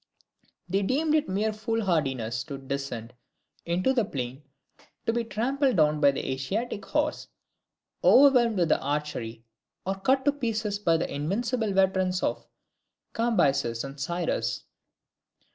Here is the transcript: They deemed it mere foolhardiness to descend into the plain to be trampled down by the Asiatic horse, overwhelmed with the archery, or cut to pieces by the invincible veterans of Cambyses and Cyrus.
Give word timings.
They 0.67 0.81
deemed 0.81 1.13
it 1.13 1.29
mere 1.29 1.53
foolhardiness 1.53 2.43
to 2.45 2.57
descend 2.57 3.13
into 3.67 3.93
the 3.93 4.03
plain 4.03 4.41
to 5.05 5.13
be 5.13 5.23
trampled 5.23 5.75
down 5.77 5.99
by 6.01 6.09
the 6.09 6.27
Asiatic 6.31 6.83
horse, 6.85 7.27
overwhelmed 8.03 8.57
with 8.57 8.69
the 8.69 8.81
archery, 8.81 9.45
or 9.85 9.93
cut 9.93 10.25
to 10.25 10.31
pieces 10.31 10.79
by 10.79 10.97
the 10.97 11.13
invincible 11.13 11.71
veterans 11.71 12.23
of 12.23 12.47
Cambyses 13.13 13.83
and 13.83 13.99
Cyrus. 13.99 14.63